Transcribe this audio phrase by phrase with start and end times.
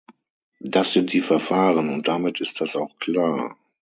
[0.63, 3.55] Das sind die Verfahren, und damit ist das auch klar.